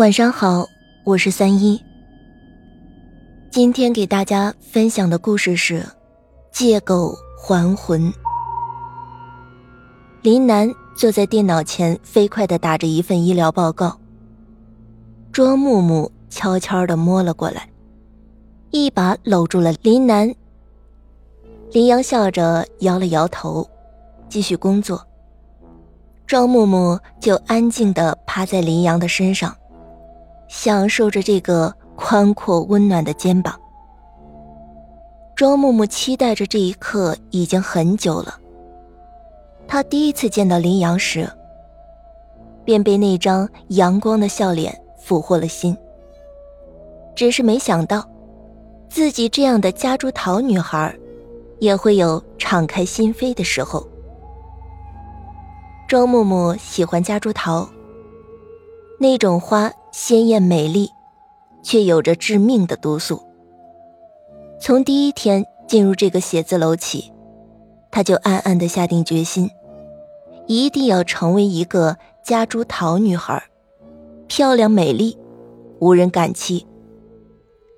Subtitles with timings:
[0.00, 0.66] 晚上好，
[1.04, 1.78] 我是三一。
[3.50, 5.82] 今天给大家分享的故事是
[6.50, 8.10] 《借狗还魂》。
[10.22, 13.94] 林楠坐在电脑前，飞快的打着一份医疗报告。
[15.32, 17.68] 庄木木悄悄的摸了过来，
[18.70, 20.34] 一把搂住了林楠。
[21.72, 23.68] 林阳笑着摇了摇头，
[24.30, 25.06] 继续工作。
[26.26, 29.54] 庄木木就安静的趴在林阳的身上。
[30.50, 33.58] 享受着这个宽阔温暖的肩膀，
[35.36, 38.36] 庄木木期待着这一刻已经很久了。
[39.68, 41.30] 他第一次见到林阳时，
[42.64, 45.74] 便被那张阳光的笑脸俘获了心。
[47.14, 48.04] 只是没想到，
[48.88, 50.92] 自己这样的夹竹桃女孩，
[51.60, 53.86] 也会有敞开心扉的时候。
[55.86, 57.68] 庄木木喜欢夹竹桃，
[58.98, 59.72] 那种花。
[59.92, 60.90] 鲜艳美丽，
[61.62, 63.22] 却有着致命的毒素。
[64.60, 67.12] 从第一天进入这个写字楼起，
[67.90, 69.50] 他就暗暗的下定决心，
[70.46, 73.42] 一定要成为一个夹竹桃女孩，
[74.28, 75.18] 漂亮美丽，
[75.78, 76.66] 无人敢欺。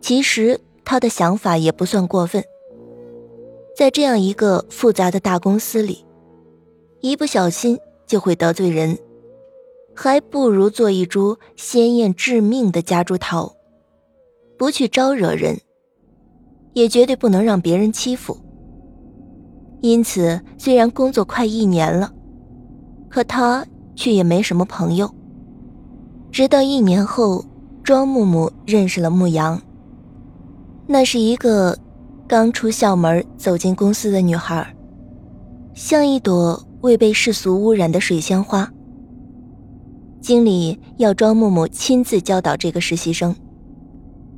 [0.00, 2.44] 其实他的想法也不算过分，
[3.76, 6.04] 在这样一个复杂的大公司里，
[7.00, 8.96] 一不小心就会得罪人。
[9.98, 13.54] 还不如做一株鲜艳致命的夹竹桃，
[14.58, 15.58] 不去招惹人，
[16.74, 18.36] 也绝对不能让别人欺负。
[19.80, 22.12] 因此，虽然工作快一年了，
[23.08, 25.10] 可他却也没什么朋友。
[26.30, 27.42] 直到一年后，
[27.82, 29.60] 庄木木认识了牧羊。
[30.86, 31.76] 那是一个
[32.28, 34.76] 刚出校门走进公司的女孩，
[35.74, 38.70] 像一朵未被世俗污染的水仙花。
[40.26, 43.32] 经理要庄木木亲自教导这个实习生，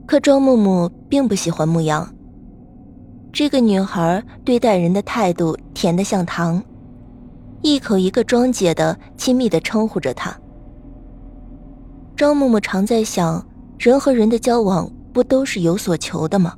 [0.06, 2.06] 可庄木木并不喜欢牧羊。
[3.32, 6.62] 这个女孩对待人的态度甜得像糖，
[7.62, 10.38] 一口一个庄姐的亲密的称呼着她。
[12.14, 13.42] 庄木木常在想，
[13.78, 16.54] 人和人的交往不都是有所求的吗？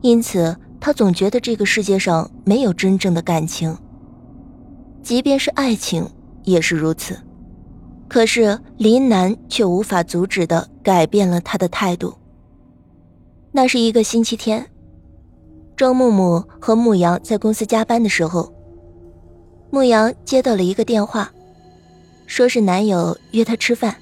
[0.00, 3.76] 因此，他总觉得这个世界上没有真正的感情，
[5.02, 6.08] 即便是爱情
[6.44, 7.14] 也是如此。
[8.08, 12.14] 可是林楠却无法阻止的改变了他的态度。
[13.52, 14.64] 那是一个星期天，
[15.74, 18.52] 庄木木和牧羊在公司加班的时候，
[19.70, 21.32] 牧羊接到了一个电话，
[22.26, 23.96] 说是男友约她吃饭，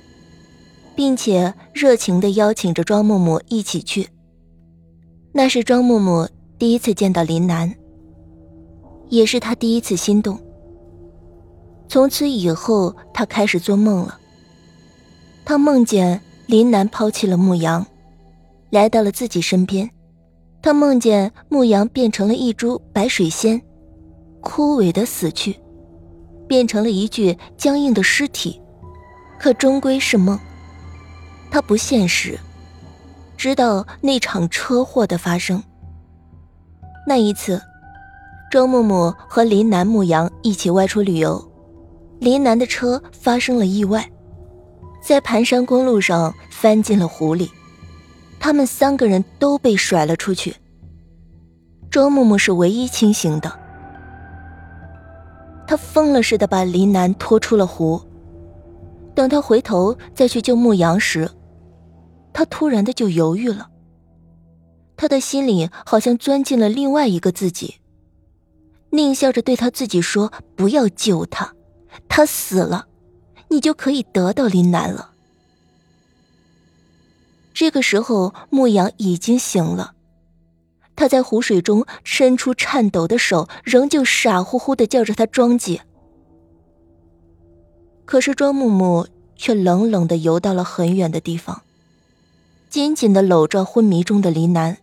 [0.94, 4.08] 并且热情的邀请着庄木木一起去。
[5.32, 6.28] 那是庄木木
[6.58, 7.74] 第一次见到林楠，
[9.08, 10.38] 也是他第一次心动。
[11.88, 14.18] 从此以后，他开始做梦了。
[15.44, 17.86] 他梦见林南抛弃了牧羊，
[18.70, 19.88] 来到了自己身边。
[20.62, 23.60] 他梦见牧羊变成了一株白水仙，
[24.40, 25.54] 枯萎的死去，
[26.48, 28.60] 变成了一具僵硬的尸体。
[29.38, 30.38] 可终归是梦，
[31.50, 32.38] 他不现实。
[33.36, 35.62] 直到那场车祸的发生。
[37.06, 37.60] 那一次，
[38.50, 41.46] 周木木和林南、牧羊一起外出旅游。
[42.20, 44.10] 林南的车发生了意外，
[45.02, 47.50] 在盘山公路上翻进了湖里，
[48.40, 50.54] 他们三个人都被甩了出去。
[51.90, 53.52] 周木木是唯一清醒的，
[55.66, 58.00] 他疯了似的把林南拖出了湖。
[59.14, 61.30] 等他回头再去救牧羊时，
[62.32, 63.68] 他突然的就犹豫了。
[64.96, 67.76] 他的心里好像钻进了另外一个自己，
[68.90, 71.53] 狞笑着对他自己说：“不要救他。”
[72.08, 72.86] 他死了，
[73.48, 75.10] 你就可以得到林南了。
[77.52, 79.94] 这个时候，牧羊已经醒了，
[80.96, 85.82] 他在湖水中伸出颤抖的手，仍旧傻乎乎的叫着他庄姐。
[88.04, 89.06] 可是庄木木
[89.36, 91.62] 却冷冷的游到了很远的地方，
[92.68, 94.78] 紧紧的搂着昏迷中的林南，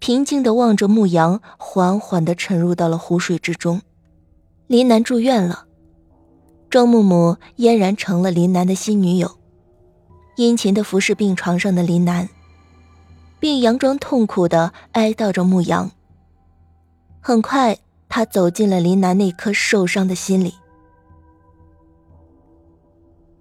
[0.00, 3.80] 平静的望着牧羊缓缓的沉入到了湖水之中。
[4.66, 5.66] 林南住院了。
[6.70, 9.38] 庄木木嫣然成了林楠的新女友，
[10.36, 12.28] 殷勤的服侍病床上的林楠，
[13.40, 15.90] 并佯装痛苦的哀悼着牧羊。
[17.20, 17.76] 很快，
[18.08, 20.54] 他走进了林楠那颗受伤的心里，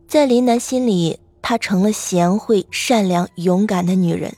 [0.08, 4.34] 在林楠心里，她成了贤惠、善良、勇敢的女人。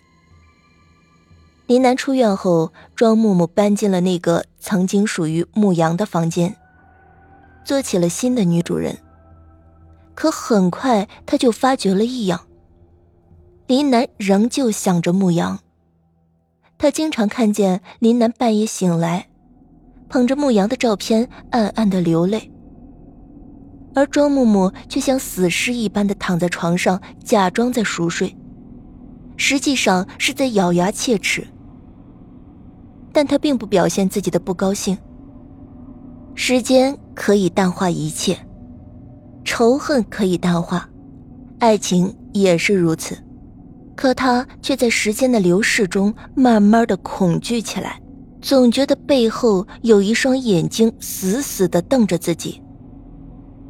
[1.65, 6.57] 林楠出院后，庄木木搬进了那个曾经属于牧羊的房间。
[7.63, 8.97] 做起了新的女主人。
[10.13, 12.41] 可很快他就发觉了异样。
[13.67, 15.59] 林楠仍旧想着牧羊。
[16.77, 19.29] 他经常看见林楠半夜醒来，
[20.09, 22.51] 捧着牧羊的照片，暗暗的流泪。
[23.93, 28.35] 而庄木木却像死尸一般的躺在床上，假装在熟睡，
[29.37, 31.47] 实际上是在咬牙切齿。
[33.13, 34.97] 但他并不表现自己的不高兴。
[36.33, 38.37] 时间可以淡化一切，
[39.43, 40.89] 仇恨可以淡化，
[41.59, 43.17] 爱情也是如此。
[43.95, 48.01] 可他却在时间的流逝中慢慢的恐惧起来，
[48.41, 52.61] 总觉得背后有一双眼睛死死的瞪着自己。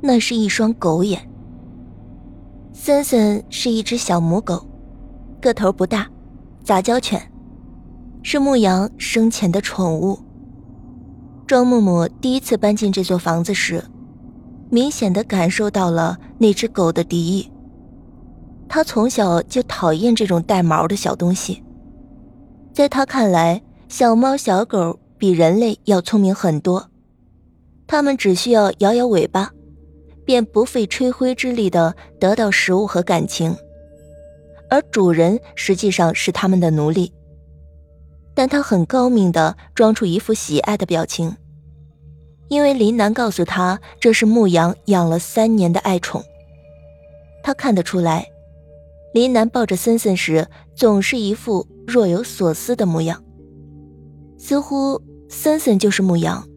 [0.02, 1.28] 那是一双狗眼。
[2.72, 4.66] 森森是一只小母狗，
[5.42, 6.08] 个头不大，
[6.64, 7.22] 杂交犬，
[8.24, 10.18] 是牧羊生前的宠物。
[11.51, 13.83] 庄木木第一次搬进这座房子时，
[14.69, 17.51] 明显的感受到了那只狗的敌意。
[18.69, 21.62] 他从小就讨厌这种带毛的小东西，
[22.71, 26.89] 在他看来，小猫小狗比人类要聪明很多，
[27.86, 29.51] 它们只需要摇摇尾巴，
[30.24, 33.53] 便不费吹灰之力的得到食物和感情，
[34.69, 37.12] 而主人实际上是他们的奴隶。
[38.33, 41.36] 但他很高明的装出一副喜爱的表情，
[42.48, 46.24] 因为林南告诉他这是牧羊养了三年的爱宠。
[47.44, 48.28] 他看得出来，
[49.13, 53.24] 林南抱着森森时总是一副若有所思的模样，
[54.38, 56.48] 似乎森森就是牧羊。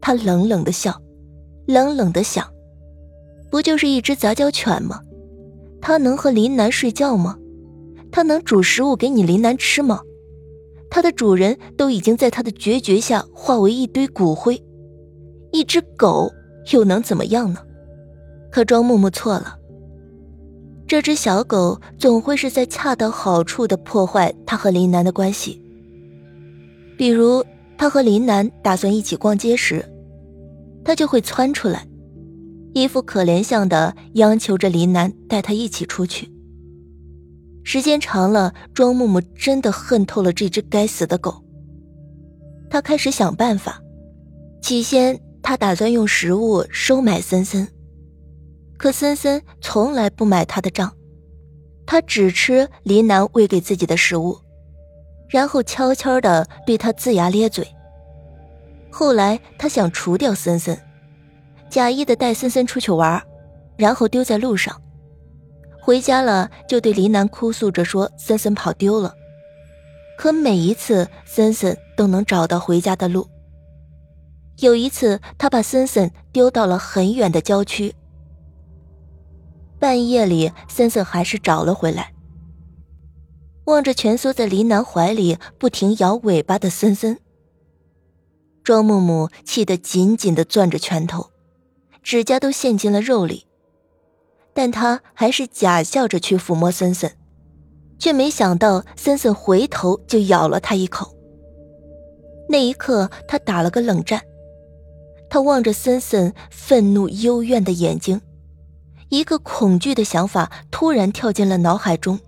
[0.00, 1.00] 他冷冷的笑，
[1.66, 2.46] 冷冷的想：
[3.50, 5.00] 不就是一只杂交犬吗？
[5.80, 7.38] 他能和林南睡觉吗？
[8.10, 10.00] 他能煮食物给你林南吃吗？
[10.94, 14.62] 它的主人都已经在它的决绝下化为一堆骨灰，
[15.50, 16.30] 一只狗
[16.72, 17.58] 又能怎么样呢？
[18.48, 19.58] 可庄木木错了。
[20.86, 25.60] 这只小狗总会是在恰到好处的破坏他和林南的关系。
[26.96, 27.44] 比如
[27.76, 29.84] 他和林南打算一起逛街时，
[30.84, 31.84] 他就会窜出来，
[32.72, 36.30] 一副可怜相的央求着林南带他一起出去。
[37.64, 41.42] 时间长了，庄木木真的恨透了这只该死的狗。
[42.70, 43.80] 他开始想办法。
[44.60, 47.66] 起先，他打算用食物收买森森，
[48.78, 50.90] 可森森从来不买他的账，
[51.84, 54.38] 他只吃林楠喂给自己的食物，
[55.28, 57.66] 然后悄悄的对他龇牙咧嘴。
[58.90, 60.78] 后来，他想除掉森森，
[61.68, 63.22] 假意的带森森出去玩，
[63.76, 64.80] 然后丢在路上。
[65.84, 69.14] 回家了，就对林南哭诉着说：“森森跑丢了。”
[70.16, 73.28] 可每一次，森森都能找到回家的路。
[74.60, 77.94] 有一次，他把森森丢到了很远的郊区。
[79.78, 82.14] 半夜里，森森还是找了回来。
[83.66, 87.18] 望着蜷缩在林南怀里、不停摇尾巴的森森，
[88.62, 91.28] 庄木木气得紧紧的攥着拳头，
[92.02, 93.46] 指甲都陷进了肉里。
[94.54, 97.10] 但他还是假笑着去抚摸森森，
[97.98, 101.14] 却没想到森森回头就咬了他一口。
[102.48, 104.22] 那一刻，他打了个冷战。
[105.28, 108.20] 他望着森森愤怒幽怨的眼睛，
[109.08, 112.20] 一个恐惧的想法突然跳进了脑海中。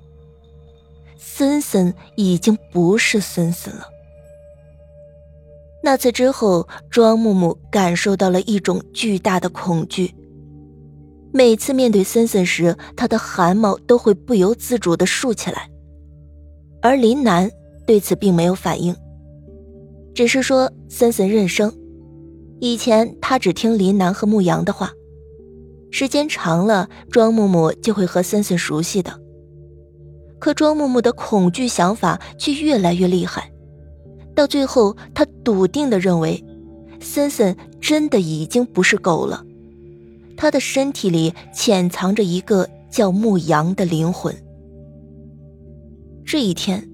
[1.16, 3.87] 森森已经不是森森了。
[5.83, 10.12] 那次之后，庄木木感受到了一种巨大的恐惧。
[11.37, 15.69] 每次面对森森时，他的汗毛都会不由自主地竖起来，
[16.81, 17.50] 而林南
[17.87, 18.97] 对此并没有反应，
[20.14, 21.71] 只是说森森认生。
[22.59, 24.90] 以前他只听林南和牧羊的话，
[25.90, 29.21] 时间长了，庄木木就会和森森熟悉的。
[30.38, 33.52] 可庄木木的恐惧想法却越来越厉害，
[34.35, 36.43] 到最后，他笃定地认为，
[36.99, 39.45] 森森真的已经不是狗了。
[40.37, 44.35] 他的身体里潜藏着一个叫牧羊的灵魂。
[46.25, 46.88] 这一天，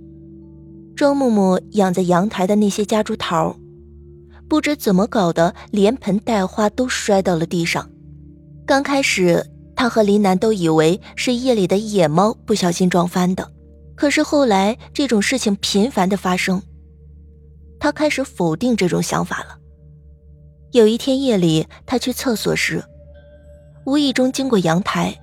[0.95, 3.57] 庄木木养在阳台的那些夹竹桃，
[4.49, 7.91] 不知怎么搞的，连盆带花都摔到了地上。
[8.67, 9.45] 刚开始，
[9.75, 13.51] 他和林楠都以为是夜里的野猫不小心撞翻的，
[13.97, 16.63] 可是后来这种事情频繁的发生，
[17.81, 19.59] 他开始否定这种想法了。
[20.73, 22.85] 有一天夜里，他去厕所时。
[23.85, 25.17] 无意中经过阳台，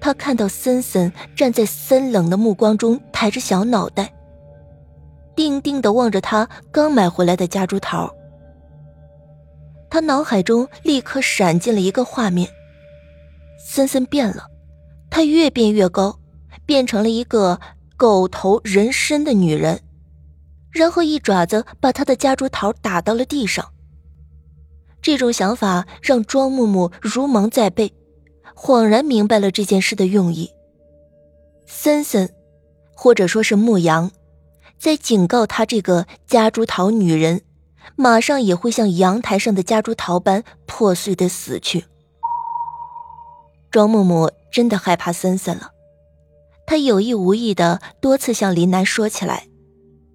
[0.00, 4.12] 他看到森森站在森冷的目光中，抬着小脑袋，
[5.34, 8.14] 定定的望着他刚买回来的夹竹桃。
[9.88, 12.48] 他脑海中立刻闪进了一个画面：
[13.58, 14.46] 森森变了，
[15.08, 16.18] 她越变越高，
[16.66, 17.58] 变成了一个
[17.96, 19.80] 狗头人身的女人，
[20.70, 23.66] 然后一爪子把他的夹竹桃打到了地上。
[25.02, 27.92] 这种想法让庄木木如芒在背，
[28.54, 30.50] 恍然明白了这件事的用意。
[31.66, 32.28] 森森，
[32.94, 34.10] 或者说是牧羊，
[34.78, 37.42] 在警告他这个夹竹桃女人，
[37.96, 41.84] 马上也会像阳台上的夹竹桃般破碎的死去。
[43.70, 45.70] 庄木木真的害怕森森了，
[46.66, 49.48] 他有意无意的多次向林楠说起来，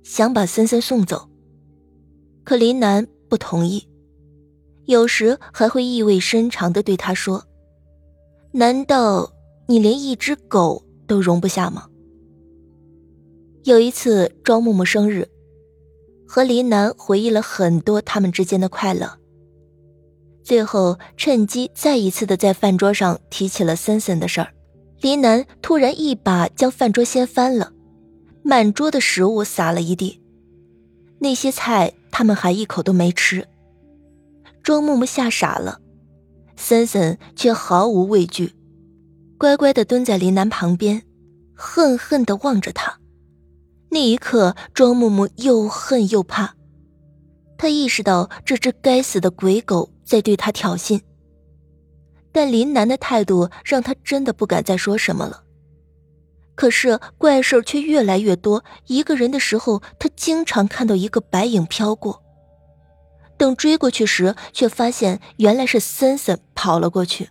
[0.04, 1.30] 想把森森送走，
[2.44, 3.88] 可林楠不同意，
[4.92, 7.46] 有时还会意味深长的对他说
[8.52, 9.32] ：“难道
[9.66, 11.88] 你连一只狗都容不下吗？”
[13.64, 15.30] 有一次庄木木生日，
[16.28, 19.18] 和林楠回忆了很多他们之间的快乐。
[20.44, 24.52] 最后趁机再一次的在饭桌上提起了森森的事儿，
[25.00, 27.72] 林楠突然一把将饭桌掀翻了，
[28.44, 30.20] 满桌的食物撒了一地，
[31.20, 33.48] 那些菜他们还一口都没吃。
[34.64, 35.80] 庄木木吓傻了，
[36.56, 38.54] 森森却毫无畏惧，
[39.38, 41.04] 乖乖的蹲在林楠旁边，
[41.56, 43.00] 恨恨的望着他。
[43.90, 46.56] 那一刻，庄木木又恨又怕，
[47.58, 49.90] 他意识到这只该死的鬼狗。
[50.04, 51.00] 在对他挑衅，
[52.34, 55.46] 但林楠的态度让他真的不敢再说什么了。
[56.54, 62.22] 可是怪事却越来越多，一个人的时候，他经常看到一个白影飘过。
[63.42, 67.30] 等追过去时，却发现原来是森森跑了过去。